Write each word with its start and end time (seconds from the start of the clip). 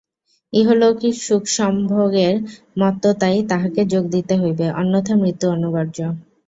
ইহলৌকিক 0.53 1.15
সুখসম্ভোগের 1.19 2.35
মত্ততায় 2.79 3.39
তাহাকে 3.49 3.81
যোগ 3.93 4.03
দিতে 4.15 4.33
হইবে, 4.41 4.65
অন্যথা 4.79 5.13
মৃত্যু 5.15 5.45
অনিবার্য। 5.49 5.97